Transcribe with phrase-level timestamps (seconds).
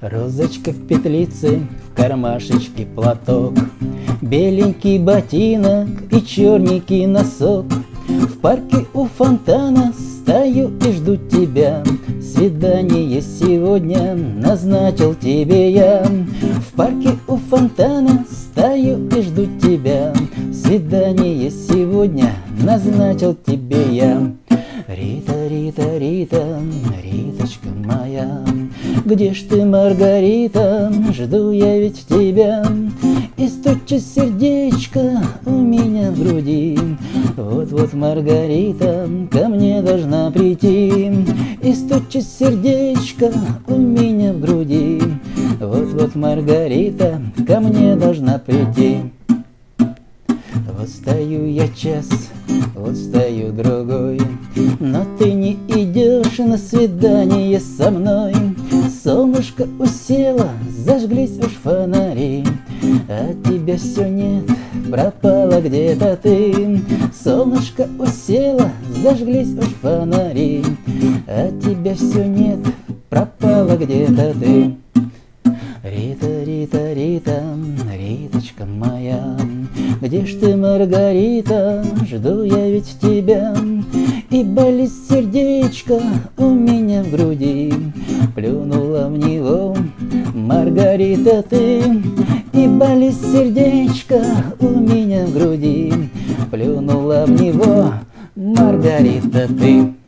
[0.00, 3.54] Розочка в петлице, в кармашечке платок,
[4.22, 7.66] Беленький ботинок и черненький носок.
[8.08, 11.82] В парке у фонтана стою и жду тебя,
[12.20, 16.04] Свидание сегодня назначил тебе я.
[16.04, 20.14] В парке у фонтана стою и жду тебя,
[20.52, 24.32] Свидание сегодня назначил тебе я.
[24.88, 26.60] Рита, Рита, Рита,
[27.02, 28.42] Риточка моя,
[29.04, 32.64] Где ж ты, Маргарита, жду я ведь тебя,
[33.36, 36.78] И стучит сердечко у меня в груди.
[37.36, 41.10] Вот-вот Маргарита ко мне должна прийти,
[41.62, 43.32] И стучит сердечко
[43.66, 45.00] у меня в груди.
[45.60, 48.98] Вот-вот Маргарита ко мне должна прийти.
[50.78, 52.08] Вот стою я час,
[52.74, 54.18] вот стою другой,
[54.78, 58.32] Но ты не идешь на свидание со мной.
[59.02, 62.44] Солнышко усело, зажглись уж фонари,
[63.08, 64.44] А тебя все нет,
[64.90, 66.82] пропала где-то ты.
[67.14, 68.70] Солнышко усело,
[69.02, 70.62] зажглись уж фонари,
[71.26, 72.58] А тебя все нет,
[73.08, 74.76] пропала где-то ты.
[75.82, 77.42] Рита, Рита, Рита,
[77.96, 79.34] Риточка моя,
[80.02, 83.54] Где ж ты, Маргарита, жду я ведь тебя,
[84.30, 86.00] И болит сердечко
[86.38, 87.72] у меня в груди,
[88.36, 89.76] Плюнула в него
[90.32, 91.82] Маргарита ты,
[92.52, 94.22] И болит сердечко
[94.60, 95.92] у меня в груди,
[96.48, 97.92] Плюнула в него
[98.36, 99.99] Маргарита ты.